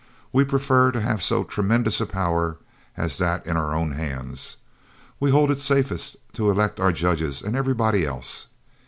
We 0.33 0.43
prefer 0.45 0.89
to 0.93 0.99
have 1.01 1.21
so 1.21 1.43
tremendous 1.43 2.01
a 2.01 2.07
power 2.07 2.57
as 2.97 3.19
that 3.19 3.45
in 3.45 3.55
our 3.55 3.75
own 3.75 3.91
hands. 3.91 4.57
We 5.19 5.29
hold 5.29 5.51
it 5.51 5.59
safest 5.59 6.15
to 6.33 6.49
elect 6.49 6.79
our 6.79 6.91
judges 6.91 7.43
and 7.43 7.55
everybody 7.55 8.03
else. 8.07 8.47